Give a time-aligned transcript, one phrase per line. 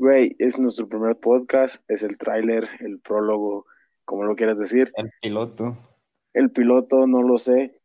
[0.00, 3.66] Güey, es nuestro primer podcast, es el tráiler, el prólogo,
[4.06, 4.90] como lo quieras decir.
[4.96, 5.76] El piloto.
[6.32, 7.78] El piloto, no lo sé.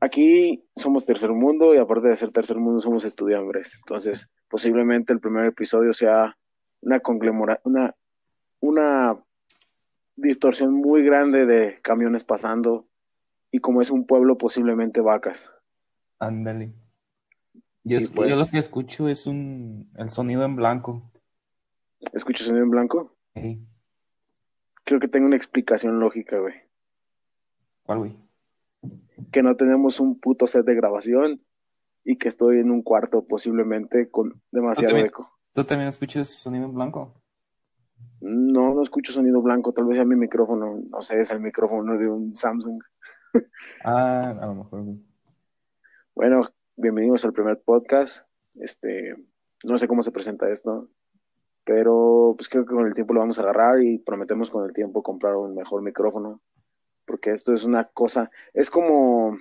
[0.00, 3.74] Aquí somos tercer mundo y aparte de ser tercer mundo somos estudiantes.
[3.80, 6.38] Entonces, posiblemente el primer episodio sea
[6.80, 7.94] una conglomerada, una,
[8.60, 9.22] una
[10.16, 12.86] distorsión muy grande de camiones pasando
[13.50, 15.54] y como es un pueblo, posiblemente vacas.
[16.18, 16.72] Ándale.
[17.84, 21.10] Yo, es- pues- yo lo que escucho es un el sonido en blanco.
[22.12, 23.16] ¿Escuchas sonido en blanco?
[23.34, 23.66] Ey,
[24.84, 26.54] Creo que tengo una explicación lógica, güey.
[27.84, 28.16] ¿Cuál, güey?
[29.32, 31.42] Que no tenemos un puto set de grabación
[32.04, 35.06] y que estoy en un cuarto posiblemente con demasiado también.
[35.06, 35.30] eco.
[35.54, 37.14] ¿Tú también escuchas sonido en blanco?
[38.20, 41.96] No, no escucho sonido blanco, tal vez sea mi micrófono, no sé, es el micrófono
[41.98, 42.82] de un Samsung.
[43.84, 44.84] Ah, a lo mejor.
[46.14, 48.26] Bueno, bienvenidos al primer podcast.
[48.56, 49.14] Este,
[49.62, 50.88] no sé cómo se presenta esto,
[51.64, 54.72] pero pues creo que con el tiempo lo vamos a agarrar y prometemos con el
[54.72, 56.40] tiempo comprar un mejor micrófono,
[57.04, 59.38] porque esto es una cosa, es como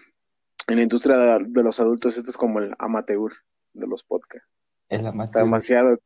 [0.68, 3.32] en la industria de, los adultos, esto es como el amateur
[3.74, 4.56] de los podcasts.
[4.90, 5.98] Está demasiado,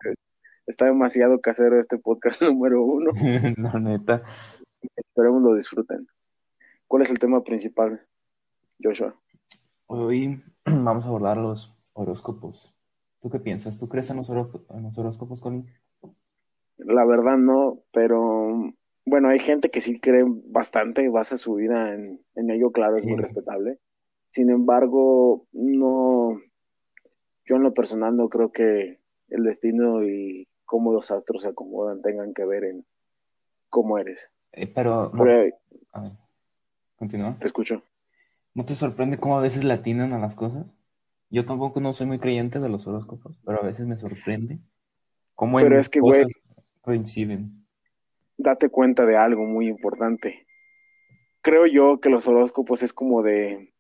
[0.65, 3.11] está demasiado casero este podcast número uno.
[3.57, 4.23] La neta.
[4.95, 6.07] Esperemos lo disfruten.
[6.87, 8.01] ¿Cuál es el tema principal,
[8.81, 9.13] Joshua?
[9.87, 12.73] Hoy vamos a abordar los horóscopos.
[13.19, 13.77] ¿Tú qué piensas?
[13.77, 15.65] ¿Tú crees en los, horó- en los horóscopos, Colin?
[16.77, 18.71] La verdad no, pero
[19.05, 23.05] bueno, hay gente que sí cree bastante, basa su vida en, en ello, claro, es
[23.05, 23.79] muy respetable.
[24.29, 26.39] Sin embargo, no,
[27.45, 28.99] yo en lo personal no creo que
[29.29, 32.85] el destino y cómo los astros se acomodan tengan que ver en
[33.69, 34.31] cómo eres.
[34.51, 35.55] Eh, pero, no- Pero,
[35.93, 36.11] a ver,
[36.97, 37.37] continúa.
[37.39, 37.81] te escucho.
[38.57, 40.65] ¿No te sorprende cómo a veces le atinan a las cosas?
[41.29, 44.57] Yo tampoco no soy muy creyente de los horóscopos, pero a veces me sorprende
[45.35, 46.25] cómo Pero en es que, cosas
[46.81, 47.67] coinciden.
[48.35, 50.47] Date cuenta de algo muy importante.
[51.41, 53.75] Creo yo que los horóscopos es como de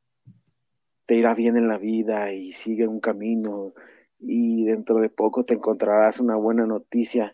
[1.07, 3.73] te irá bien en la vida y sigue un camino
[4.19, 7.33] y dentro de poco te encontrarás una buena noticia.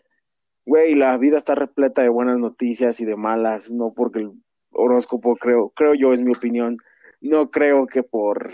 [0.64, 4.32] Güey, la vida está repleta de buenas noticias y de malas, no porque el
[4.70, 6.78] horóscopo creo, creo yo es mi opinión,
[7.24, 8.52] no creo que por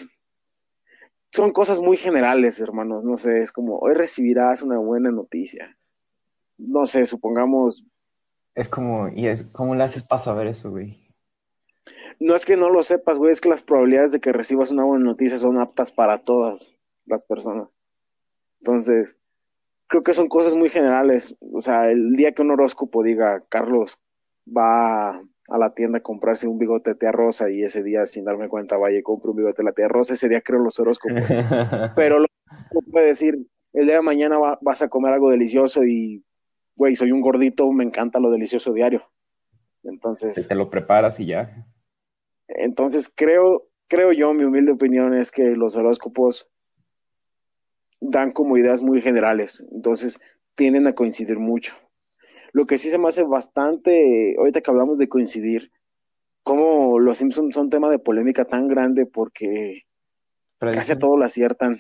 [1.33, 5.77] son cosas muy generales, hermanos, no sé, es como hoy recibirás una buena noticia.
[6.57, 7.85] No sé, supongamos
[8.55, 10.99] Es como, y es, ¿cómo le haces para saber eso, güey?
[12.19, 14.85] No es que no lo sepas, güey, es que las probabilidades de que recibas una
[14.85, 16.77] buena noticia son aptas para todas
[17.07, 17.81] las personas.
[18.61, 19.17] Entonces,
[19.87, 21.37] creo que son cosas muy generales.
[21.53, 23.99] O sea, el día que un horóscopo diga, Carlos
[24.47, 28.25] va a la tienda a comprarse un bigote de tía rosa y ese día, sin
[28.25, 30.79] darme cuenta, vaya y compra un bigote de la tía rosa, ese día creo los
[30.79, 31.17] horóscopos.
[31.97, 32.27] Pero lo
[32.73, 33.39] lo puede decir,
[33.73, 36.25] el día de mañana va- vas a comer algo delicioso y,
[36.77, 39.03] güey, soy un gordito, me encanta lo delicioso diario.
[39.83, 40.49] Entonces...
[40.49, 41.67] Te lo preparas y ya.
[42.49, 46.49] Entonces creo, creo yo, mi humilde opinión es que los horóscopos
[48.01, 50.19] dan como ideas muy generales, entonces
[50.55, 51.75] tienden a coincidir mucho.
[52.53, 55.71] Lo que sí se me hace bastante, ahorita que hablamos de coincidir,
[56.43, 59.85] como los Simpsons son tema de polémica tan grande porque
[60.59, 61.79] Pero casi a todo lo aciertan.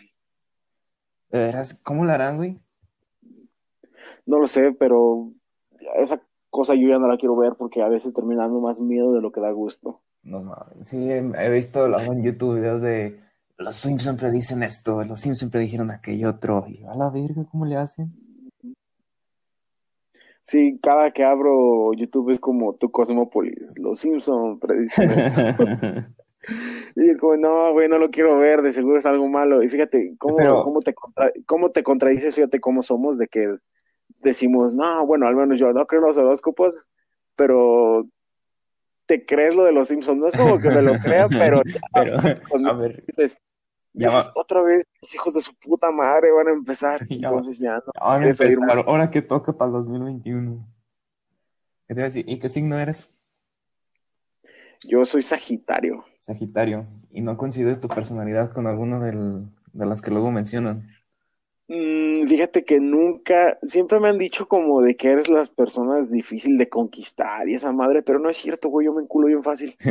[1.30, 1.78] ¿de veras?
[1.82, 2.58] ¿Cómo lo harán, güey?
[4.26, 5.32] No lo sé, pero
[5.96, 6.20] esa
[6.50, 9.20] cosa yo ya no la quiero ver porque a veces termina dando más miedo de
[9.20, 10.02] lo que da gusto.
[10.22, 10.88] No mames.
[10.88, 13.20] Sí, he visto en YouTube videos de
[13.60, 16.64] los Simpsons predicen esto, los Simpsons predijeron aquello otro.
[16.66, 18.12] Y a la verga, ¿cómo le hacen?
[20.42, 25.64] Sí, cada que abro YouTube es como tu Cosmópolis, los Simpsons predicen esto.
[26.96, 29.62] Y es como, no, güey, no lo quiero ver, de seguro es algo malo.
[29.62, 32.34] Y fíjate, ¿cómo, Pero- cómo, te, contra- cómo te contradices?
[32.34, 33.56] Fíjate cómo somos de que
[34.22, 36.86] decimos, no, bueno, al menos yo no creo en los horóscopos,
[37.36, 38.06] pero
[39.04, 40.18] te crees lo de los Simpsons.
[40.18, 41.60] No es como que me lo crea, pero
[41.92, 42.16] Pero,
[42.48, 43.40] con- a ver, dices, Ya
[43.92, 47.00] dices, otra vez, los hijos de su puta madre van a empezar.
[47.08, 47.16] Ya.
[47.28, 47.92] Entonces ya no.
[48.00, 50.66] ahora empezar, que toca para el 2021.
[51.88, 52.24] ¿Qué te iba a decir?
[52.28, 53.12] ¿Y qué signo eres?
[54.86, 56.04] Yo soy Sagitario.
[56.20, 56.86] Sagitario.
[57.10, 60.88] ¿Y no coincide tu personalidad con alguna del- de las que luego mencionan?
[61.72, 66.58] Mm, fíjate que nunca, siempre me han dicho como de que eres las personas difícil
[66.58, 69.76] de conquistar y esa madre, pero no es cierto, güey, yo me enculo bien fácil.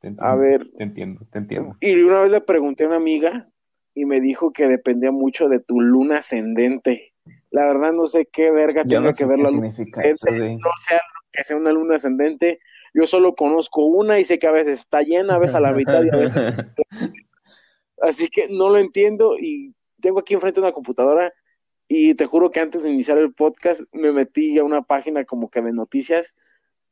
[0.00, 1.76] Te entiendo, A ver, te entiendo, te entiendo.
[1.80, 3.48] y una vez le pregunté a una amiga
[3.94, 7.14] y me dijo que dependía mucho de tu luna ascendente.
[7.50, 10.62] La verdad no sé qué verga Yo no que ver la luna significa eso, ascendente,
[10.62, 11.00] no sé
[11.32, 12.60] que sea una luna ascendente.
[12.94, 15.72] Yo solo conozco una y sé que a veces está llena, a veces a la
[15.72, 16.42] mitad y a veces
[18.02, 21.32] Así que no lo entiendo y tengo aquí enfrente una computadora
[21.88, 25.50] Y te juro que antes de iniciar el podcast me metí a una página como
[25.50, 26.34] que de noticias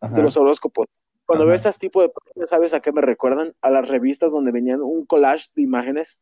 [0.00, 0.14] Ajá.
[0.14, 0.86] de los horóscopos.
[1.24, 1.48] Cuando Ajá.
[1.48, 3.54] veo este tipo de páginas, ¿sabes a qué me recuerdan?
[3.60, 6.18] A las revistas donde venían un collage de imágenes.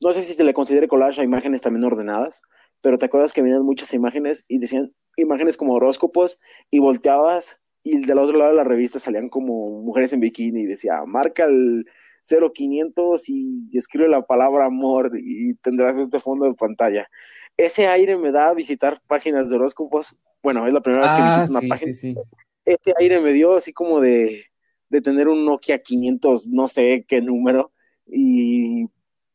[0.00, 2.42] No sé si se le considere collage a imágenes también ordenadas,
[2.80, 6.38] pero te acuerdas que venían muchas imágenes y decían imágenes como horóscopos
[6.70, 10.66] y volteabas y del otro lado de la revista salían como mujeres en bikini y
[10.66, 11.86] decía, marca el
[12.22, 17.08] 0500 y escribe la palabra amor y tendrás este fondo de pantalla.
[17.56, 20.14] Ese aire me da a visitar páginas de horóscopos.
[20.42, 22.18] Bueno, es la primera vez que Ah, visito una sí, página sí, sí.
[22.64, 24.44] ese aire me dio así como de,
[24.88, 27.72] de tener un Nokia 500, no sé qué número,
[28.06, 28.86] y,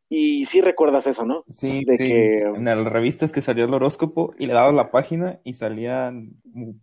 [0.09, 1.45] y sí recuerdas eso, ¿no?
[1.49, 2.03] Sí, De sí.
[2.05, 6.35] que- En las revistas que salía el horóscopo y le dabas la página y salían,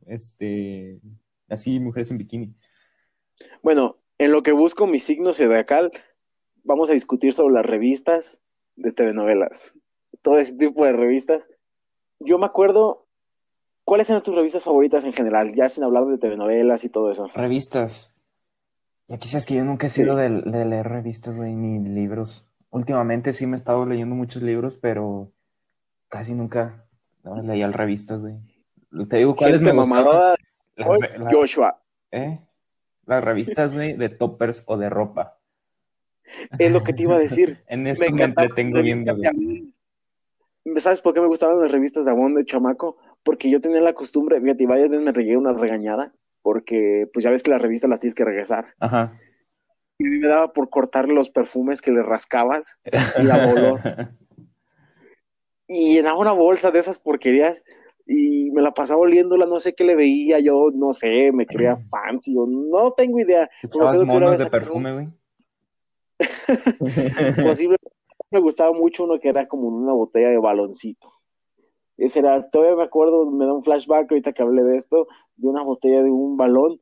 [0.06, 1.00] este,
[1.48, 2.54] así mujeres en bikini.
[3.62, 5.90] Bueno, en lo que busco mi signo zodiacal,
[6.62, 8.42] vamos a discutir sobre las revistas
[8.76, 9.74] de telenovelas,
[10.22, 11.48] todo ese tipo de revistas.
[12.18, 13.06] Yo me acuerdo,
[13.84, 15.54] ¿cuáles eran tus revistas favoritas en general?
[15.54, 17.28] Ya sin hablar de telenovelas y todo eso.
[17.34, 18.14] Revistas.
[19.08, 20.02] Y aquí sabes que yo nunca he Sí.
[20.02, 22.46] sido de, de leer revistas, güey, ni libros.
[22.70, 25.32] Últimamente sí me he estado leyendo muchos libros, pero
[26.08, 26.84] casi nunca
[27.24, 28.36] no, leía revistas, güey.
[29.08, 30.36] Te digo cuáles me gustaban.
[30.76, 31.80] re- la- Joshua,
[32.12, 32.38] ¿eh?
[33.10, 35.36] Las revistas, güey, de toppers o de ropa.
[36.60, 37.58] es lo que te iba a decir.
[37.66, 39.74] En eso me, encantaban entretengo viendo, güey.
[40.76, 42.98] ¿Sabes por qué me gustaban las revistas de Avon de chamaco?
[43.24, 47.24] Porque yo tenía la costumbre, fíjate, y varias veces me regué una regañada, porque pues
[47.24, 48.74] ya ves que las revistas las tienes que regresar.
[48.78, 49.18] Ajá.
[49.98, 52.78] Y a mí me daba por cortarle los perfumes que le rascabas
[53.18, 53.80] y la olor.
[55.72, 57.62] Y llenaba una bolsa de esas porquerías
[58.12, 61.76] y me la pasaba oliéndola, no sé qué le veía, yo no sé, me creía
[61.76, 63.48] fancy, o no tengo idea.
[63.62, 65.08] Echabas monos de perfume, güey.
[67.46, 67.76] posible.
[68.32, 71.08] Me gustaba mucho uno que era como una botella de baloncito.
[71.96, 75.06] Ese era, todavía me acuerdo, me da un flashback ahorita que hablé de esto,
[75.36, 76.80] de una botella de un balón.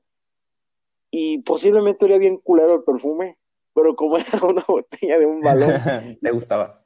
[1.10, 3.36] Y posiblemente olía bien culero el perfume,
[3.74, 5.72] pero como era una botella de un balón,
[6.22, 6.82] Te gustaba.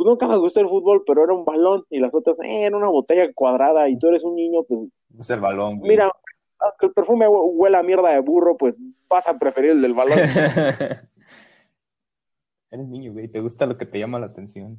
[0.00, 2.74] Pues nunca me gustó el fútbol, pero era un balón y las otras, eh, era
[2.76, 4.88] una botella cuadrada y tú eres un niño, pues
[5.18, 5.90] Es el balón, güey.
[5.90, 6.10] mira,
[6.58, 8.78] aunque el perfume hue- huela a mierda de burro, pues
[9.10, 10.18] vas a preferir el del balón.
[12.70, 13.28] Eres niño, güey.
[13.28, 14.78] Te gusta lo que te llama la atención.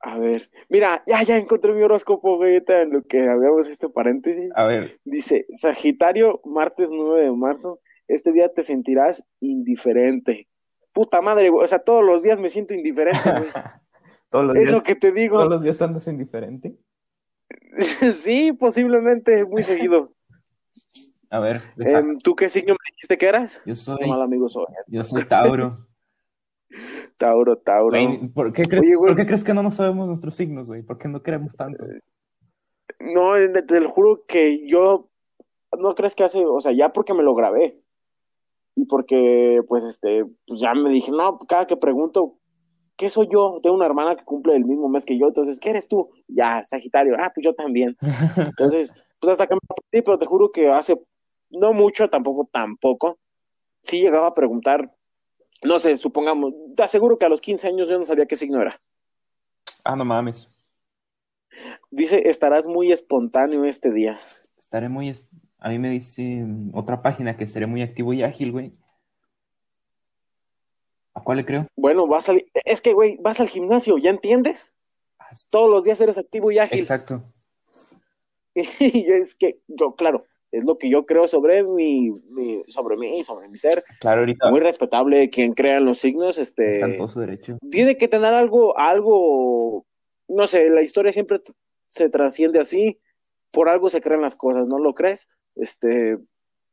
[0.00, 4.50] A ver, mira, ya, ya encontré mi horóscopo, güey, en lo que habíamos este paréntesis.
[4.56, 10.48] A ver, Dice, Sagitario, martes 9 de marzo, este día te sentirás indiferente.
[10.92, 13.44] Puta madre, güey, o sea, todos los días me siento indiferente, güey.
[14.30, 15.38] todos los Es días, lo que te digo.
[15.38, 16.76] todos los días andas indiferente.
[18.14, 20.12] Sí, posiblemente, muy seguido.
[21.30, 23.62] A ver, Em, ¿Tú qué signo me dijiste que eras?
[23.64, 24.66] yo soy, mal amigo soy.
[24.88, 25.86] yo soy Tauro.
[27.16, 27.90] Tauro, Tauro.
[27.90, 29.08] Güey, ¿por qué crees, Oye, güey.
[29.10, 30.82] por qué crees que no nos sabemos nuestros signos, güey?
[30.82, 31.84] ¿Por qué no queremos tanto?
[33.00, 35.08] No, te, te lo juro que yo,
[35.78, 37.78] no crees que hace, o sea, ya porque me lo grabé.
[38.74, 42.38] Y porque, pues, este, pues ya me dije, no, cada que pregunto,
[42.96, 43.60] ¿qué soy yo?
[43.62, 46.10] Tengo una hermana que cumple el mismo mes que yo, entonces, ¿qué eres tú?
[46.28, 47.96] Ya, Sagitario, ah, pues yo también.
[48.36, 50.96] Entonces, pues hasta que me aprendí, pero te juro que hace
[51.50, 53.18] no mucho, tampoco, tampoco,
[53.82, 54.94] sí llegaba a preguntar,
[55.64, 58.60] no sé, supongamos, te aseguro que a los 15 años yo no sabía qué signo
[58.60, 58.80] era.
[59.84, 60.48] Ah, no mames.
[61.90, 64.20] Dice, estarás muy espontáneo este día.
[64.56, 65.12] Estaré muy...
[65.64, 68.72] A mí me dice mm, otra página que estaré muy activo y ágil, güey.
[71.14, 71.66] ¿A cuál le creo?
[71.76, 74.74] Bueno, vas al, es que, güey, vas al gimnasio, ¿ya entiendes?
[75.18, 75.28] Ah.
[75.50, 76.80] Todos los días eres activo y ágil.
[76.80, 77.22] Exacto.
[78.54, 83.18] Y es que yo, claro, es lo que yo creo sobre mi, mi- sobre mí
[83.18, 83.84] y sobre mi ser.
[84.00, 87.56] Claro, ahorita Muy respetable quien crea en los signos, este, está en todo su derecho.
[87.70, 89.86] tiene que tener algo, algo,
[90.28, 91.40] no sé, la historia siempre
[91.88, 92.98] se trasciende así,
[93.50, 95.28] por algo se crean las cosas, ¿no lo crees?
[95.56, 96.18] Este,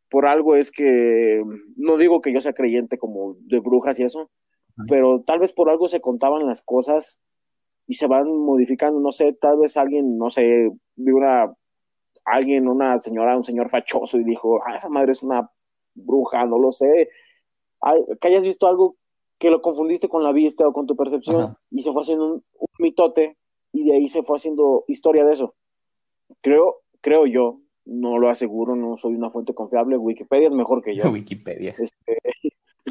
[0.09, 1.43] por algo es que,
[1.75, 4.29] no digo que yo sea creyente como de brujas y eso,
[4.87, 7.19] pero tal vez por algo se contaban las cosas
[7.85, 11.53] y se van modificando, no sé, tal vez alguien, no sé, de una,
[12.23, 15.51] alguien, una señora, un señor fachoso y dijo, ah, esa madre es una
[15.95, 17.09] bruja, no lo sé,
[17.81, 18.95] Ay, que hayas visto algo
[19.37, 22.33] que lo confundiste con la vista o con tu percepción y se fue haciendo un,
[22.33, 23.37] un mitote
[23.71, 25.55] y de ahí se fue haciendo historia de eso.
[26.41, 27.59] Creo, creo yo,
[27.89, 31.03] no lo aseguro, no soy una fuente confiable, Wikipedia es mejor que yo.
[31.11, 31.75] Wikipedia.
[31.77, 32.19] Este,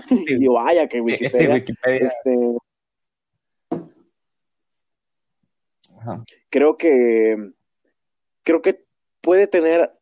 [0.07, 1.31] Sí, y vaya que Wikipedia.
[1.31, 2.07] sí, Wikipedia.
[2.07, 2.57] Este,
[5.99, 6.23] Ajá.
[6.51, 7.53] creo que
[8.45, 8.85] creo que
[9.21, 9.93] puede tener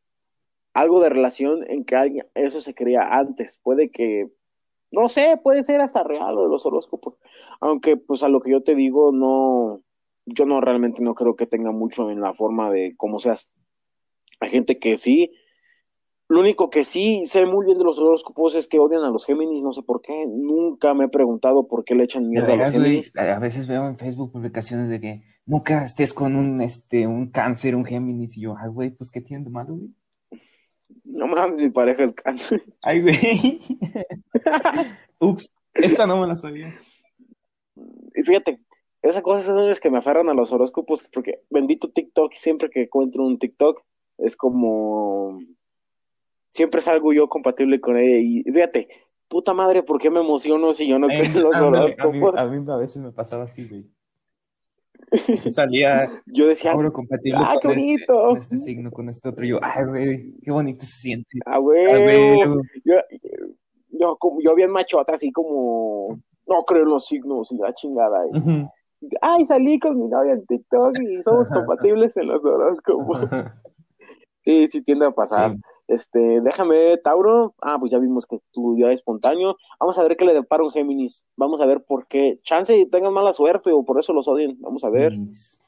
[0.74, 3.58] algo de relación en que alguien, eso se creía antes.
[3.58, 4.28] Puede que
[4.92, 7.14] no sé, puede ser hasta real lo de los horóscopos.
[7.60, 9.82] Aunque, pues a lo que yo te digo, no,
[10.26, 13.48] yo no realmente no creo que tenga mucho en la forma de cómo seas.
[14.40, 15.32] Hay gente que sí.
[16.28, 19.24] Lo único que sí sé muy bien de los horóscopos es que odian a los
[19.24, 20.26] Géminis, no sé por qué.
[20.26, 23.12] Nunca me he preguntado por qué le echan mierda a los Géminis.
[23.14, 27.76] a veces veo en Facebook publicaciones de que nunca estés con un, este, un cáncer,
[27.76, 29.90] un Géminis, y yo, ay, güey, pues, ¿qué tiene de malo, güey?
[31.04, 32.62] No mames, mi pareja es cáncer.
[32.82, 33.60] Ay, güey.
[35.20, 36.74] Ups, esa no me la sabía.
[38.14, 38.60] Y fíjate,
[39.02, 42.82] esas cosas son las que me aferran a los horóscopos, porque bendito TikTok, siempre que
[42.82, 43.82] encuentro un TikTok,
[44.18, 45.40] es como.
[46.48, 48.18] Siempre salgo yo compatible con ella.
[48.18, 48.88] Y fíjate,
[49.28, 52.38] puta madre, ¿por qué me emociono si yo no creo en los horóscopos?
[52.38, 53.86] A mí, a mí a veces me pasaba así, güey.
[55.50, 58.28] salía yo decía, compatible ah, qué con, este, bonito.
[58.28, 59.44] con este signo, con este otro.
[59.44, 61.38] Y yo, ay, güey, qué bonito se siente.
[61.44, 62.38] Ah, güey.
[62.84, 62.94] Yo,
[63.90, 68.18] yo, como, yo bien machota, así como, no creo en los signos y la chingada.
[68.28, 68.66] Y,
[69.20, 73.20] Ay, salí con mi novia en TikTok y somos compatibles en los horóscopos.
[74.46, 75.52] sí, sí tiende a pasar.
[75.52, 75.60] Sí.
[75.88, 77.54] Este, déjame, Tauro.
[77.60, 79.56] Ah, pues ya vimos que estudió espontáneo.
[79.78, 81.24] Vamos a ver qué le depara un Géminis.
[81.36, 82.40] Vamos a ver por qué.
[82.42, 84.56] Chance y tengan mala suerte o por eso los odien.
[84.60, 85.12] Vamos a ver.
[85.12, 85.58] Géminis.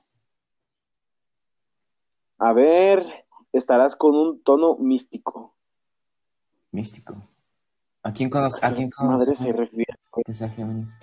[2.39, 3.05] A ver,
[3.53, 5.55] estarás con un tono místico.
[6.71, 7.17] Místico.
[8.03, 8.63] ¿A quién conoces?
[8.63, 9.27] ¿A quién conoces?
[9.27, 9.95] Madre se refiere.
[10.25, 10.97] Que sea Géminis.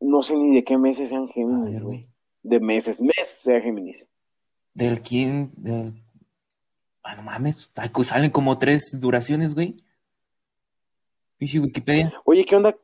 [0.00, 2.08] No sé ni de qué meses sean Géminis, güey.
[2.42, 4.08] De meses, mes sea Géminis.
[4.72, 5.52] ¿Del quién?
[5.56, 5.94] Del
[7.02, 7.70] Ah, no mames,
[8.02, 9.76] salen como tres duraciones, güey.
[11.40, 12.12] Wikipedia.
[12.24, 12.76] Oye, ¿qué onda?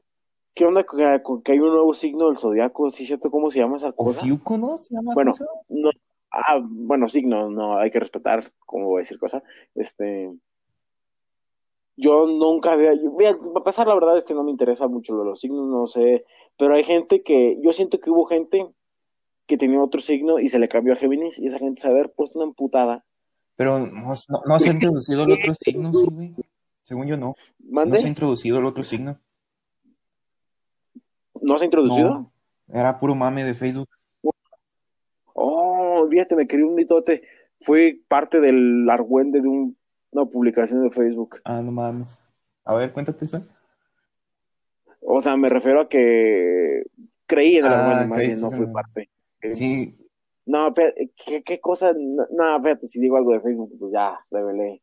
[0.54, 2.88] ¿Qué onda con que hay un nuevo signo del zodiaco?
[2.88, 4.20] ¿Sí cierto cómo se llama esa cosa?
[4.20, 4.78] Ofiuco, ¿no?
[4.78, 5.32] ¿Se llama bueno,
[5.68, 5.90] no,
[6.30, 9.42] ah, bueno, signo, no, hay que respetar, cómo voy a decir cosa.
[9.74, 10.32] Este,
[11.96, 15.12] yo nunca había, yo, voy a pasar la verdad es que no me interesa mucho
[15.12, 16.24] lo de los signos, no sé,
[16.56, 18.66] pero hay gente que, yo siento que hubo gente
[19.46, 22.12] que tenía otro signo y se le cambió a Géminis y esa gente se haber
[22.12, 23.04] puesto una emputada
[23.56, 24.12] pero no,
[24.46, 26.34] no, se ha introducido el otro signo, sí, güey.
[26.82, 27.34] Según yo, no.
[27.58, 27.92] ¿Mande?
[27.92, 29.18] No se ha introducido el otro signo.
[31.40, 32.10] ¿No se ha introducido?
[32.10, 32.32] No,
[32.68, 33.88] era puro mame de Facebook.
[35.32, 37.22] Oh, fíjate, me quería un mitote.
[37.60, 39.76] Fue parte del argüende de un,
[40.10, 41.40] una publicación de Facebook.
[41.44, 42.22] Ah, no mames.
[42.64, 43.40] A ver, cuéntate eso.
[45.00, 46.84] O sea, me refiero a que
[47.26, 49.08] creí en el ah, argüende, no fue parte.
[49.50, 49.96] Sí,
[50.46, 51.92] no, ¿qué, qué cosa?
[51.92, 54.80] No, espérate, si digo algo de Facebook, pues ya revelé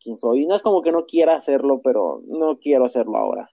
[0.00, 0.42] quién soy.
[0.42, 3.50] Y no es como que no quiera hacerlo, pero no quiero hacerlo ahora.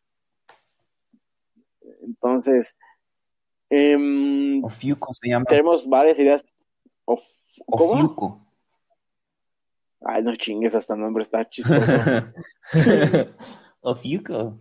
[2.02, 2.78] Entonces,
[3.70, 5.46] eh, Ofiuco se llama.
[5.46, 6.46] Tenemos varias ideas.
[7.06, 7.22] Of,
[7.66, 7.94] ¿cómo?
[7.94, 8.42] Ofiuco.
[10.02, 11.92] Ay, no chingues, hasta el nombre está chistoso.
[13.82, 14.60] Ofiuco.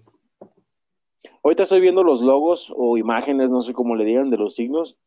[1.43, 4.99] Ahorita estoy viendo los logos o imágenes, no sé cómo le digan, de los signos.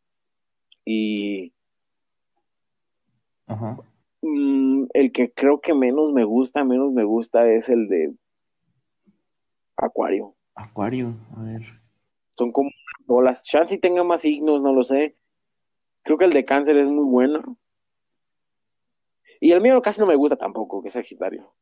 [0.85, 1.53] Y
[3.49, 3.77] Ajá.
[4.21, 8.13] Mm, el que creo que menos me gusta, menos me gusta es el de
[9.75, 10.35] Acuario.
[10.55, 11.61] Acuario, a ver.
[12.37, 12.69] Son como
[13.05, 13.45] bolas.
[13.45, 15.17] Chance si tenga más signos, no lo sé.
[16.03, 17.57] Creo que el de cáncer es muy bueno.
[19.41, 21.53] Y el mío casi no me gusta tampoco, que es Sagitario.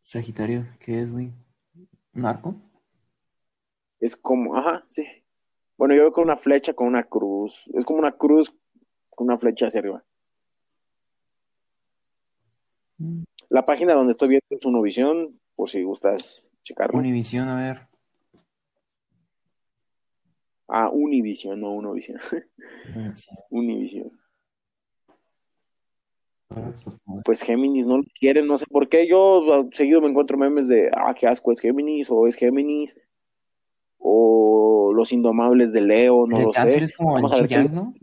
[0.00, 1.32] Sagitario, ¿qué es, güey?
[2.14, 2.56] ¿Un arco?
[4.00, 5.06] Es como, ajá, sí.
[5.76, 7.70] Bueno, yo veo con una flecha, con una cruz.
[7.74, 8.54] Es como una cruz
[9.10, 10.04] con una flecha hacia arriba.
[13.48, 16.98] La página donde estoy viendo es Univisión, por si gustas checarlo.
[16.98, 17.88] Univisión, a ver.
[20.68, 22.18] Ah, Univisión, no Univisión.
[23.50, 24.12] Univisión.
[27.24, 29.06] Pues Géminis no lo quieren, no sé por qué.
[29.08, 32.96] Yo seguido me encuentro memes de, ah, qué asco es Géminis, o es Géminis,
[33.98, 36.84] o los indomables de Leo, no el lo cáncer sé.
[36.84, 37.94] es como Vamos a el ver qué- yang, ¿no?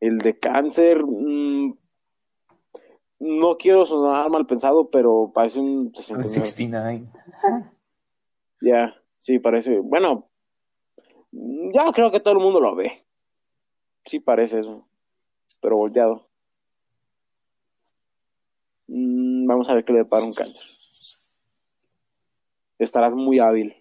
[0.00, 1.74] El de cáncer, mm,
[3.18, 6.28] no quiero sonar mal pensado, pero parece un El 69.
[6.28, 7.08] 69.
[8.62, 9.78] Ya, sí, parece.
[9.80, 10.28] Bueno,
[11.32, 13.04] ya creo que todo el mundo lo ve.
[14.04, 14.86] Sí, parece eso.
[15.60, 16.28] Pero volteado.
[18.88, 20.62] Mm, vamos a ver qué le depara un cáncer.
[22.78, 23.74] Estarás muy hábil.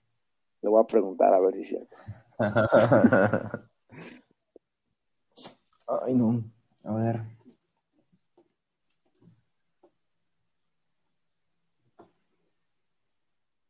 [0.61, 1.97] Le voy a preguntar a ver si es cierto.
[5.87, 6.43] Ay, no.
[6.83, 7.34] A ver.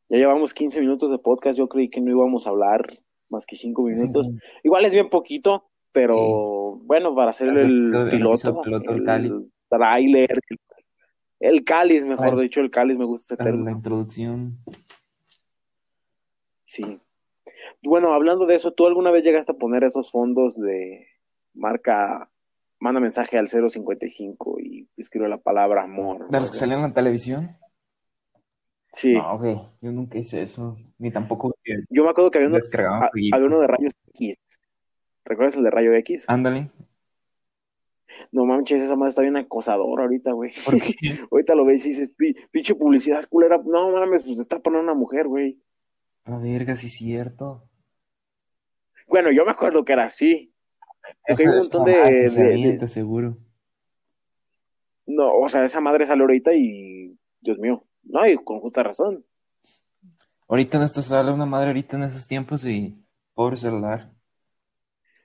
[0.09, 1.57] Ya llevamos 15 minutos de podcast.
[1.57, 4.27] Yo creí que no íbamos a hablar más que 5 minutos.
[4.27, 4.38] Sí.
[4.63, 9.35] Igual es bien poquito, pero bueno, para hacer El el, el piloto, piloto, el cáliz.
[9.69, 10.59] tráiler, el,
[11.39, 12.41] el cáliz, mejor Bueno.
[12.41, 13.65] dicho, el cáliz, me gusta ese término.
[13.65, 14.59] la introducción.
[16.63, 17.00] Sí.
[17.83, 21.07] Bueno, hablando de eso, ¿tú alguna vez llegaste a poner esos fondos de
[21.53, 22.29] marca,
[22.79, 26.27] manda mensaje al 055 y escribe la palabra amor?
[26.29, 27.57] ¿De los que salían en la televisión?
[28.96, 29.14] Sí.
[29.14, 30.78] No, güey, yo nunca hice eso.
[31.00, 31.54] Ni tampoco
[31.90, 33.36] Yo me acuerdo que había uno, descargaban a- jueguitos.
[33.36, 34.38] había uno de rayos X.
[35.25, 36.24] ¿Recuerdas el de rayo X?
[36.30, 36.72] Ándale.
[38.32, 40.52] No manches, esa madre está bien acosadora ahorita, güey.
[40.64, 40.94] ¿Por qué?
[41.32, 43.58] Ahorita lo ves y dices, "Pi- pinche publicidad culera.
[43.66, 45.60] No mames, pues está poniendo una mujer, güey.
[46.25, 47.68] La verga, sí es cierto.
[49.08, 50.54] Bueno, yo me acuerdo que era así.
[51.28, 52.30] Porque hay un montón de- de-
[52.72, 53.38] de- te aseguro.
[55.06, 59.25] No, o sea, esa madre salió ahorita y, Dios mío, no, y con justa razón.
[60.47, 64.12] Ahorita en esta sala, una madre ahorita en esos tiempos y pobre celular.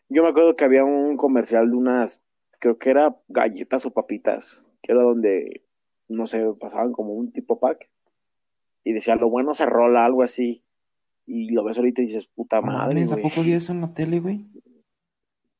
[0.09, 2.23] Yo me acuerdo que había un comercial de unas,
[2.59, 5.65] creo que era galletas o papitas, que era donde,
[6.09, 7.89] no sé, pasaban como un tipo pack
[8.83, 10.65] y decía, lo bueno se rola, algo así.
[11.27, 14.19] Y lo ves ahorita y dices, puta madre, ¿A poco vi eso en la tele,
[14.19, 14.47] güey?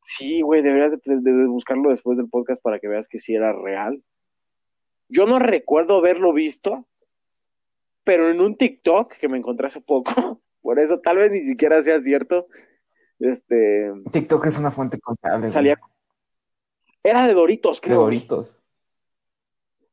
[0.03, 3.35] Sí, güey, deberías de, de- de buscarlo después del podcast para que veas que sí
[3.35, 4.03] era real.
[5.09, 6.89] Yo no recuerdo haberlo visto,
[8.05, 10.13] pero en un TikTok que me encontré hace poco,
[10.63, 12.47] por eso tal vez ni siquiera sea cierto,
[13.19, 15.49] este, TikTok es una fuente confiable.
[15.49, 15.79] salía,
[17.03, 18.19] era de Doritos, de creo, güey.
[18.19, 18.57] Doritos.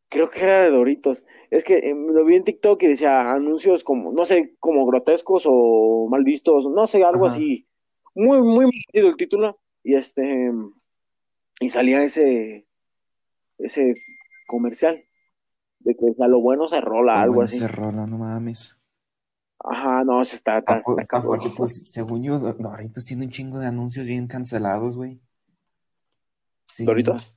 [0.10, 1.24] creo que era de Doritos.
[1.50, 5.44] Es que eh, lo vi en TikTok y decía anuncios como, no sé, como grotescos
[5.46, 7.36] o mal vistos, no sé, algo Ajá.
[7.36, 7.68] así.
[8.16, 9.60] Muy, muy metido el título.
[9.84, 10.52] Y este,
[11.60, 12.68] y salía ese,
[13.58, 13.94] ese
[14.48, 15.07] comercial
[15.88, 17.60] de que a lo bueno se rola, algo bueno, así.
[17.60, 18.78] se rola, no mames.
[19.60, 21.08] Ajá, no, se está, Ah, pues,
[21.56, 25.20] pues, según yo, Doritos tiene un chingo de anuncios bien cancelados, güey.
[26.68, 26.86] Sí.
[26.86, 27.34] ¿Doritos?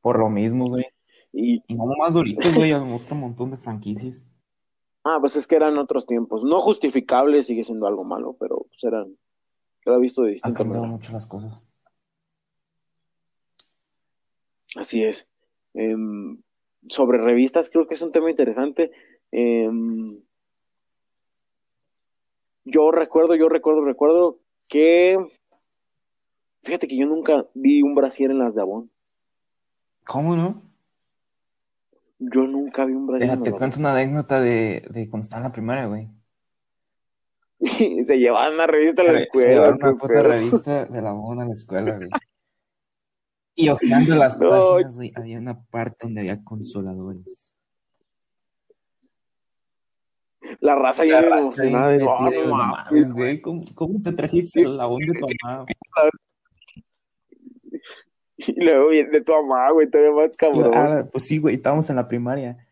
[0.00, 0.84] Por lo mismo, güey.
[1.32, 4.24] Y, Y no nomás Doritos, güey, otro montón de franquicias.
[5.04, 6.44] ah, pues es que eran otros tiempos.
[6.44, 9.16] No justificable, sigue siendo algo malo, pero pues eran,
[9.84, 10.96] era visto de Han distinta cambiado manera.
[10.98, 11.54] mucho las cosas.
[14.76, 15.26] Así es.
[15.74, 16.42] Em,
[16.88, 18.90] sobre revistas, creo que es un tema interesante.
[19.30, 20.18] Em,
[22.64, 25.18] yo recuerdo, yo recuerdo, recuerdo que,
[26.60, 28.90] fíjate que yo nunca vi un brasier en las de Avon.
[30.06, 30.62] ¿Cómo no?
[32.18, 35.40] Yo nunca vi un brasier en las de cuento una anécdota de, de cuando estaba
[35.40, 36.08] en la primaria, güey.
[37.60, 38.04] Avon.
[38.04, 39.48] Se llevaban una revista a la Se escuela.
[39.50, 42.10] llevaron una qué puta revista de la mona a la escuela, güey.
[43.54, 44.50] Y hojeando las No.
[44.50, 47.52] páginas, güey, había una parte donde había consoladores.
[50.60, 51.92] La raza ya era emocionada.
[51.92, 55.66] de, "Oh, no mames, güey, ¿cómo, cómo te trajiste el labón de tu mamá?
[58.44, 60.72] Y luego de tu mamá, güey, todavía más cabrón.
[60.74, 62.66] Ah, pues sí, güey, estábamos en la primaria.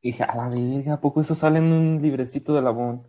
[0.00, 3.02] Y dije, a la verga, ¿a poco eso sale en un librecito de labón?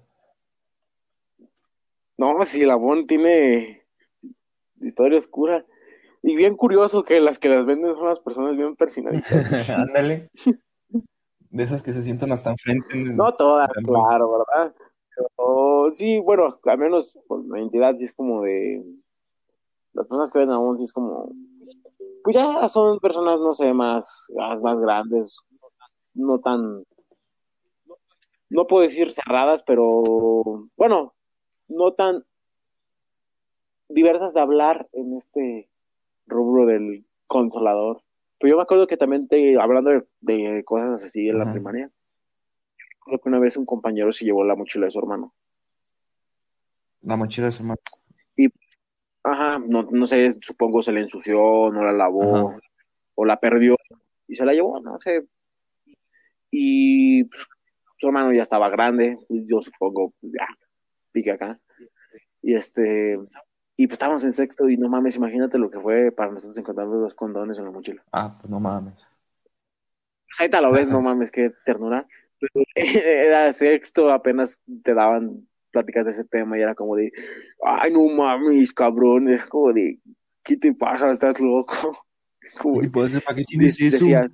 [2.17, 3.83] No, si el Avon tiene
[4.81, 5.65] historia oscura.
[6.23, 9.69] Y bien curioso que las que las venden son las personas bien persinaditas.
[9.69, 10.29] Ándale.
[11.49, 12.87] De esas que se sientan hasta enfrente.
[12.93, 14.75] en el- No todas, claro, ¿verdad?
[15.15, 18.83] Pero sí, bueno, al menos por la entidad sí es como de...
[19.93, 21.31] Las personas que ven Avon sí es como...
[22.23, 24.27] Pues ya son personas, no sé, más,
[24.61, 25.39] más grandes,
[26.13, 26.83] no tan...
[28.49, 30.03] No puedo decir cerradas, pero
[30.75, 31.13] bueno,
[31.69, 32.23] no tan
[33.89, 35.69] diversas de hablar en este
[36.25, 38.03] rubro del consolador.
[38.39, 41.89] Pero yo me acuerdo que también te, hablando de, de cosas así en la primaria,
[42.99, 45.33] creo que una vez un compañero se llevó la mochila de su hermano.
[47.01, 47.79] La mochila de su hermano.
[49.23, 52.59] Ajá, no, no sé, supongo se le ensució, no la lavó, Ajá.
[53.15, 53.75] o la perdió,
[54.25, 55.25] y se la llevó, no sé.
[56.49, 57.45] Y pues,
[57.97, 60.47] su hermano ya estaba grande, yo supongo, ya,
[61.11, 61.59] pique acá.
[62.41, 63.19] Y este,
[63.79, 66.87] y pues estábamos en sexto, y no mames, imagínate lo que fue para nosotros encontrar
[66.87, 68.03] los condones en la mochila.
[68.11, 69.07] Ah, pues no mames.
[70.25, 72.07] Pues ahí te lo ves, no mames, qué ternura.
[72.39, 77.11] Pero era sexto, apenas te daban pláticas de ese tema y era como de,
[77.63, 79.99] ay, no mames, cabrón, es como de,
[80.43, 81.11] ¿qué te pasa?
[81.11, 81.75] ¿Estás loco?
[82.59, 83.97] Como ¿Y puede ser para qué tienes eso?
[83.97, 84.31] decía,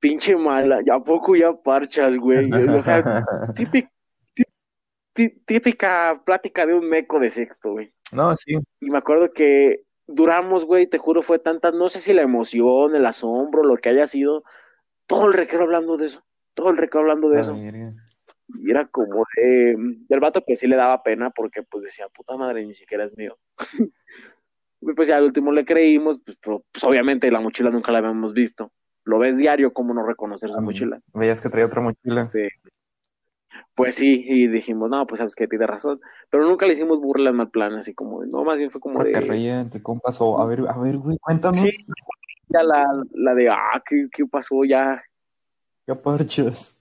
[0.00, 2.50] pinche mala, ¿ya poco ya parchas, güey?
[2.76, 3.92] O sea, típica,
[5.44, 7.92] típica plática de un meco de sexto, güey.
[8.12, 8.56] No, sí.
[8.80, 12.94] Y me acuerdo que duramos, güey, te juro, fue tanta, no sé si la emoción,
[12.94, 14.42] el asombro, lo que haya sido,
[15.06, 17.56] todo el recreo hablando de eso, todo el recreo hablando de La eso.
[18.60, 19.76] Y era como de,
[20.08, 23.16] del vato que sí le daba pena porque pues decía, puta madre, ni siquiera es
[23.16, 23.38] mío.
[24.94, 28.32] Pues ya al último le creímos, pues, pero, pues, obviamente la mochila nunca la habíamos
[28.32, 28.70] visto.
[29.02, 31.00] lo ves diario, ¿cómo no reconocer su mochila?
[31.14, 32.30] Veías que traía otra mochila.
[33.74, 37.32] Pues sí, y dijimos, no, pues sabes que tiene razón, pero nunca le hicimos burlas
[37.32, 40.20] mal plan, así como, no, más bien fue como Porque de, reía entre compas.
[40.20, 41.60] O, a ver, a ver, güey, cuéntanos.
[41.60, 41.86] sí,
[42.48, 44.64] ya la, la de, ah, ¿qué, qué pasó?
[44.64, 45.02] Ya,
[45.86, 46.78] ¿Qué parches?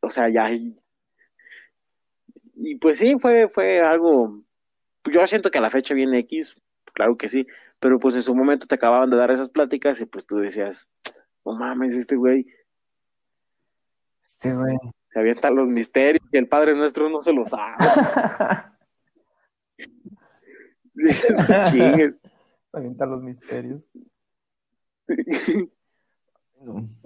[0.00, 0.76] o sea, ya, y,
[2.56, 4.42] y pues sí, fue, fue algo,
[5.10, 6.54] yo siento que a la fecha viene X,
[6.92, 7.46] claro que sí,
[7.80, 10.88] pero pues en su momento te acababan de dar esas pláticas y pues tú decías,
[11.44, 12.46] no mames, este güey
[14.24, 14.76] Este, güey.
[15.10, 17.74] se avienta los misterios y el Padre Nuestro no se los sabe.
[21.70, 22.14] Chingues.
[22.72, 23.82] Avienta los misterios.
[26.60, 26.88] No.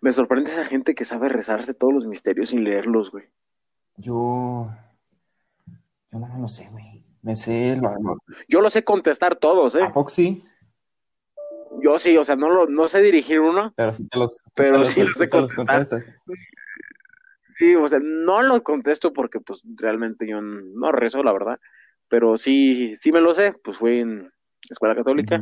[0.00, 3.24] Me sorprende esa gente que sabe rezarse todos los misterios sin leerlos, güey.
[3.96, 4.70] Yo.
[6.12, 7.02] Yo no me lo sé, güey.
[7.22, 9.82] Me sé lo- Yo lo sé contestar todos, ¿eh?
[9.82, 10.44] ¿A poco sí?
[11.82, 14.42] Yo sí, o sea, no lo, no sé dirigir uno, Pero sí te los.
[14.54, 15.86] Pero te los- sí los sé te los contestar.
[17.58, 21.58] sí, o sea, no lo contesto porque pues realmente yo no rezo, la verdad,
[22.08, 24.30] pero sí, sí me lo sé, pues fui en
[24.68, 25.36] escuela católica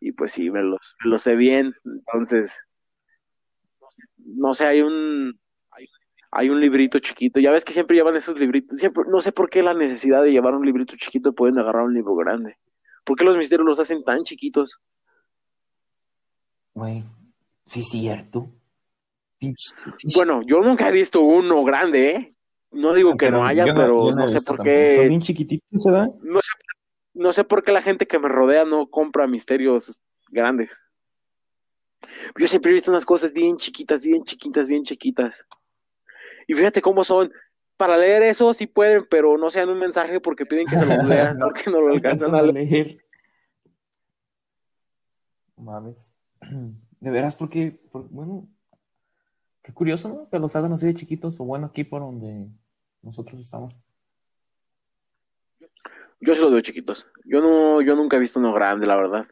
[0.00, 2.66] y pues sí, me los, me lo sé bien, entonces,
[4.18, 5.38] no sé, hay un,
[6.30, 9.50] hay un librito chiquito, ya ves que siempre llevan esos libritos, siempre, no sé por
[9.50, 12.56] qué la necesidad de llevar un librito chiquito pueden agarrar un libro grande,
[13.04, 14.80] ¿por qué los misterios los hacen tan chiquitos?
[16.74, 17.04] Güey.
[17.64, 18.48] Sí, cierto.
[19.38, 19.74] Pinche.
[19.98, 22.34] pinche- Bueno, yo nunca he visto uno grande, ¿eh?
[22.70, 24.56] No digo que Pero no haya, pero no, sé por tampoco.
[24.56, 26.08] Son qué, bien chiquititos, ¿se da?
[26.22, 26.48] no sé,
[27.14, 30.74] no sé por qué la gente que me rodea no compra misterios grandes.
[32.38, 35.46] Yo siempre he visto unas cosas bien chiquitas, bien chiquitas, bien chiquitas.
[36.46, 37.30] Y fíjate cómo son.
[37.76, 41.04] Para leer eso sí pueden, pero no sean un mensaje porque piden que se los
[41.04, 42.98] lean, No porque no lo alcanzan a leer.
[45.56, 46.11] Mames.
[47.00, 48.48] De veras, porque, por- bueno,
[49.62, 50.28] qué curioso, ¿no?
[50.30, 52.48] Que los hagan así de chiquitos, o bueno, aquí por donde
[53.02, 53.74] nosotros estamos.
[56.20, 57.08] Yo sí los veo chiquitos.
[57.24, 59.26] Yo no, yo nunca he visto uno grande, la verdad.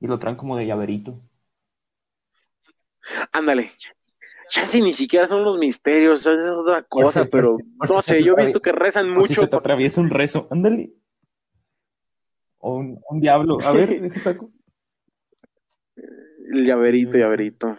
[0.00, 1.20] Y lo traen como de llaverito.
[3.32, 3.72] Ándale.
[4.48, 7.64] Chance ni siquiera son los misterios, es otra cosa, si- pero si-
[7.94, 10.48] no sé, yo he visto que rezan Por si mucho se te atraviesa un rezo,
[10.50, 10.94] ándale.
[12.58, 13.58] O un, un diablo.
[13.62, 14.50] A ver, deja saco.
[16.52, 17.76] El llaverito, llaverito.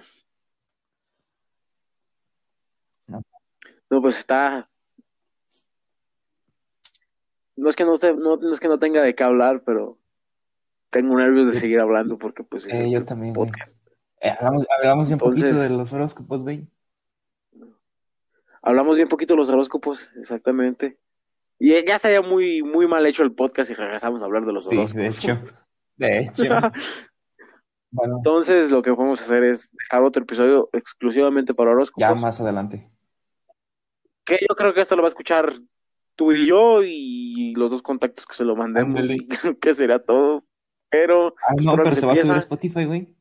[3.07, 3.21] No.
[3.89, 4.67] No, pues está.
[7.55, 9.97] No es que no, te- no, no es que no tenga de qué hablar, pero
[10.89, 13.77] tengo nervios de seguir hablando porque pues es Eh, yo también, podcast.
[14.21, 16.67] Eh, hablamos, hablamos un poquito de los horóscopos, güey.
[18.62, 20.97] Hablamos bien poquito de los horóscopos, exactamente.
[21.60, 24.67] Y ya estaría muy, muy mal hecho el podcast si regresamos a hablar de los
[24.67, 24.95] Sí, horóscopos.
[25.01, 25.39] de hecho.
[25.97, 26.43] De hecho.
[27.91, 32.08] Bueno, Entonces, lo que podemos hacer es dejar otro episodio exclusivamente para horóscopos.
[32.08, 32.89] ya más adelante.
[34.23, 35.51] Que yo creo que esto lo va a escuchar
[36.15, 39.06] tú y yo y los dos contactos que se lo mandemos.
[39.62, 40.43] Que será todo.
[40.89, 43.13] Pero, Ah, no, pero que se va a subir a Spotify, güey.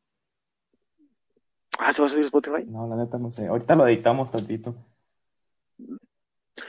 [1.79, 2.63] ah, ¿se va a subir a Spotify?
[2.65, 3.47] No, la neta no sé.
[3.47, 4.75] Ahorita lo editamos tantito.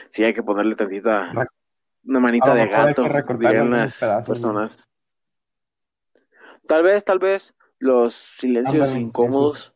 [0.09, 1.47] Sí, hay que ponerle tantita, Re-
[2.05, 4.89] una manita A de mejor hay gato, que pedazos, personas.
[6.67, 9.73] Tal vez, tal vez, los silencios incómodos.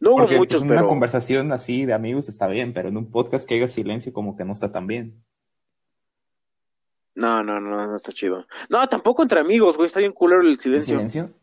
[0.00, 2.88] No hubo Porque muchos, pues, en una pero conversación así de amigos está bien, pero
[2.88, 5.22] en un podcast que haya silencio como que no está tan bien.
[7.14, 8.46] no, no, no, no está chido.
[8.70, 10.94] No, tampoco entre amigos, güey, está bien culero el ¿El silencio.
[10.94, 11.34] silencio?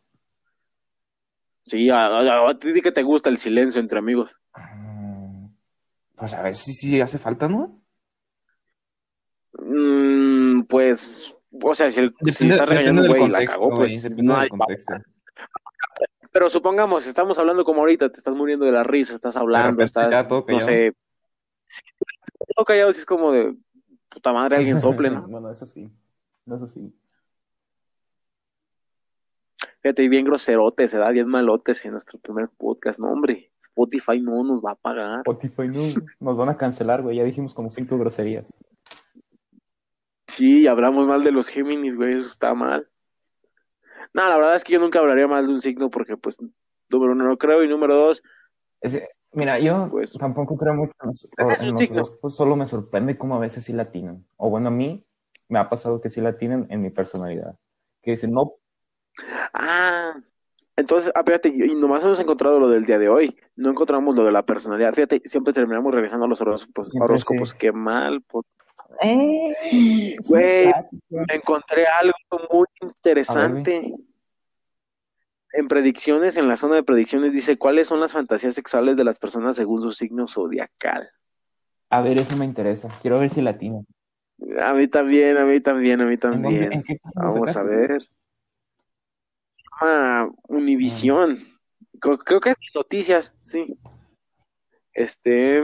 [1.62, 4.36] Sí, a, a- a ti que te gusta el silencio entre amigos.
[4.54, 5.48] Ah,
[6.16, 7.80] Pues a ver si sí hace falta, ¿no?
[9.54, 13.52] Mm, pues, o sea, si, el- si Depende, estás regañando depende un güey y la
[13.52, 14.50] cagó, pues no hay-.
[16.32, 19.86] Pero supongamos, estamos hablando como ahorita, te estás muriendo de la risa, estás hablando, repente
[19.86, 20.66] estás, ya todo no callado.
[20.68, 20.94] sé,
[22.56, 23.56] todo callado, sí es como de
[24.10, 25.26] puta madre, alguien sople, ¿no?
[25.28, 25.90] Bueno, eso sí.
[26.46, 26.94] Eso sí.
[29.82, 34.20] Fíjate, y bien groserotes, se da bien malotes en nuestro primer podcast, no, hombre, Spotify
[34.20, 35.20] no nos va a pagar.
[35.20, 35.82] Spotify no.
[36.20, 37.18] Nos van a cancelar, güey.
[37.18, 38.54] Ya dijimos como cinco groserías.
[40.38, 42.88] Sí, hablamos mal de los Géminis, güey, eso está mal.
[44.14, 46.38] No, la verdad es que yo nunca hablaría mal de un signo porque, pues,
[46.90, 48.22] número uno no creo y número dos,
[49.34, 51.96] mira, yo Pues- tampoco creo mucho en los, es en un los signo.
[51.98, 54.26] horóscopos, solo me sorprende cómo a veces sí latinan.
[54.38, 55.06] O bueno, a mí
[55.50, 57.56] me ha pasado que sí latinan en mi personalidad.
[58.04, 58.54] Que dicen, no,
[59.54, 60.14] ah,
[60.80, 64.24] Entonces, ah, fíjate, y nomás hemos encontrado lo del día de hoy, no encontramos lo
[64.24, 64.94] de la personalidad.
[64.94, 66.92] Fíjate, siempre terminamos regresando a los horóscopos.
[67.02, 67.58] Horóscopos, sí.
[67.58, 68.22] qué mal.
[68.22, 68.46] po-
[69.04, 70.72] Eh, Güey,
[71.10, 72.14] me encontré algo
[72.52, 73.94] muy interesante.
[75.54, 79.18] En predicciones, en la zona de predicciones, dice cuáles son las fantasías sexuales de las
[79.20, 81.10] personas según su signo zodiacal.
[81.90, 82.90] A ver, eso me interesa.
[83.02, 83.86] Quiero ver si latino.
[84.62, 86.74] A mí también, a mí también, a mí ¿En, dónde- también.
[86.74, 88.08] en qué página Vamos a ver.
[89.80, 91.40] Ah, Univisión.
[92.00, 93.78] Creo, creo que es noticias, sí.
[94.94, 95.64] Este.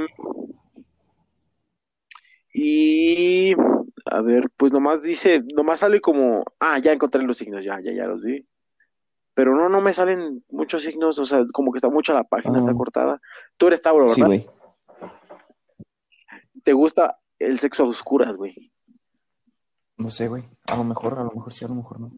[2.53, 3.53] Y.
[4.05, 6.43] A ver, pues nomás dice, nomás sale como.
[6.59, 8.45] Ah, ya encontré los signos, ya, ya, ya los vi.
[9.33, 12.59] Pero no, no me salen muchos signos, o sea, como que está mucho la página,
[12.59, 12.75] está Ah.
[12.77, 13.21] cortada.
[13.57, 14.27] Tú eres Tauro, Sí, ¿verdad?
[14.35, 14.49] güey.
[16.63, 18.71] ¿Te gusta el sexo a oscuras, güey?
[19.97, 20.43] No sé, güey.
[20.67, 22.11] A lo mejor, a lo mejor sí, a lo mejor no.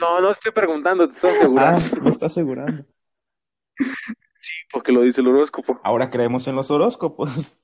[0.00, 2.84] No, no estoy preguntando, te estoy asegurando, Ah, me está asegurando.
[4.72, 5.80] porque lo dice el horóscopo.
[5.82, 7.58] Ahora creemos en los horóscopos.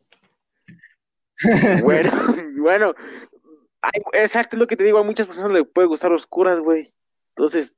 [1.84, 2.10] Bueno,
[2.58, 2.94] bueno,
[3.82, 6.92] hay- exacto es lo que te digo, a muchas personas les puede gustar oscuras, güey.
[7.34, 7.74] Entonces,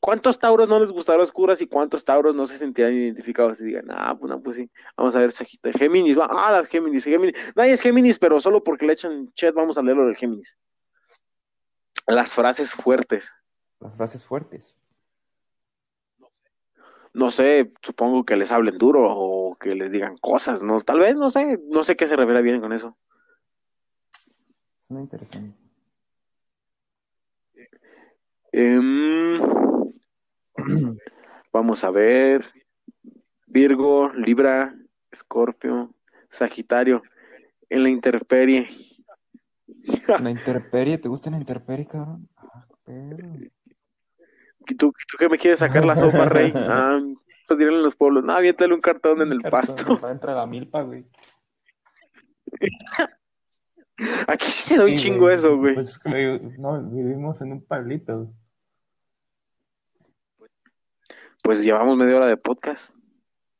[0.00, 3.86] ¿cuántos tauros no les gustará oscuras y cuántos tauros no se sentirán identificados y digan,
[3.90, 7.34] ah, pues no, pues sí, vamos a ver, Sagitario, Géminis, va, ah, las Géminis, Géminis,
[7.56, 10.56] nadie es Géminis, pero solo porque le echan chat vamos a leerlo del Géminis.
[12.06, 13.32] Las frases fuertes,
[13.80, 14.78] Las frases fuertes.
[17.16, 20.80] No sé, supongo que les hablen duro o que les digan cosas, ¿no?
[20.82, 22.96] Tal vez, no sé, no sé qué se revela bien con eso.
[24.86, 25.56] Suena interesante.
[28.52, 29.40] Em,
[31.52, 32.44] Vamos a ver.
[33.46, 34.76] Virgo, Libra,
[35.10, 35.94] Escorpio,
[36.28, 37.02] Sagitario.
[37.70, 38.68] En la intemperie.
[40.20, 42.28] La intemperie, ¿te gusta la intemperie, cabrón?
[42.36, 43.16] Ah, pero...
[44.74, 46.52] ¿Tú, tú qué me quieres sacar la sopa, rey?
[46.56, 46.98] Ah,
[47.46, 48.24] pues dirán en los pueblos.
[48.24, 49.96] No, aviéntale un cartón en el pasto.
[50.06, 51.04] A entrar la milpa, güey.
[54.26, 55.74] Aquí sí se da un Sí, chingo eso, güey.
[55.74, 58.18] Pues que no, vivimos en un pueblito.
[58.18, 58.28] güey.
[61.42, 62.92] Pues llevamos media hora de podcast.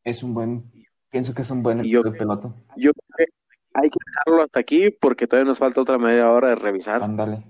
[0.04, 0.70] Es un buen,
[1.10, 2.54] pienso que es un buen yo- peloto.
[2.76, 3.24] Yo creo que
[3.74, 7.44] hay que dejarlo hasta aquí porque todavía nos falta otra media hora de revisar Ándale.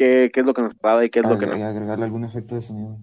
[0.00, 1.52] Qué, qué es lo que nos agrada y qué es lo que no.
[1.52, 2.98] Agre- agregarle algún efecto de sonido.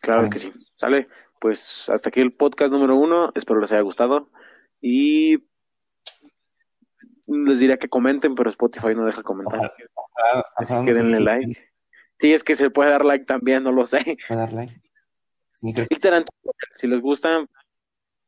[0.00, 0.30] Claro Vale.
[0.30, 0.52] que sí.
[0.74, 1.08] Sale.
[1.40, 3.32] Pues hasta aquí el podcast número uno.
[3.34, 4.30] Espero les haya gustado.
[4.80, 5.38] Y
[7.26, 9.72] les diría que comenten, pero Spotify no deja comentar.
[10.56, 11.58] Así que denle like.
[12.20, 14.16] Sí, es que se puede dar like también, no lo sé.
[14.28, 14.80] ¿Puede dar like?
[15.52, 16.24] Sí, creo que Instagram,
[16.74, 17.44] si les gusta,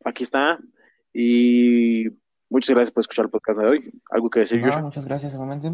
[0.05, 0.59] aquí está.
[1.13, 2.07] Y
[2.51, 3.93] muchas gracias por escuchar el podcast de hoy.
[4.11, 5.73] ¿Algo que decir, No, muchas gracias igualmente.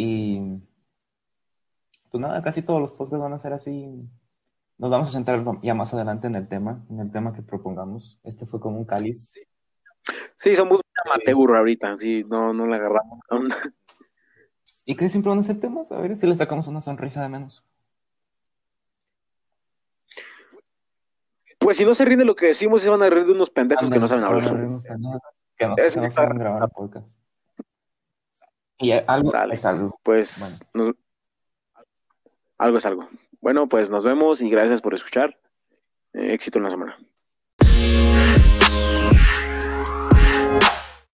[0.00, 0.62] Y
[2.08, 4.08] pues nada, casi todos los podcasts van a ser así.
[4.78, 8.20] Nos vamos a centrar ya más adelante en el tema, en el tema que propongamos.
[8.22, 9.34] Este fue como un cáliz.
[10.36, 11.96] Sí, somos muy amateur ahorita.
[11.96, 13.18] Sí, no, no le agarramos.
[14.84, 15.90] ¿Y qué siempre van a ser temas?
[15.90, 17.64] A ver si le sacamos una sonrisa de menos.
[21.58, 23.50] Pues si no se ríen de lo que decimos, se van a reír de unos
[23.50, 24.56] pendejos que no saben hablar.
[25.56, 27.18] Que no, que saben grabar podcast.
[28.78, 29.54] Y algo Sale.
[29.54, 29.98] es algo.
[30.02, 30.94] Pues nos-
[32.58, 33.08] algo es algo.
[33.40, 35.38] Bueno, pues nos vemos y gracias por escuchar.
[36.14, 36.98] Eh, éxito en la semana.